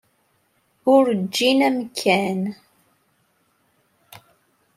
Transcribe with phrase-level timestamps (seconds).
[0.95, 2.41] Ur ǧǧin amkan.